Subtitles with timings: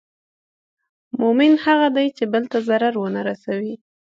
[1.19, 3.73] مؤمن هغه دی چې بل ته ضرر نه رسوي.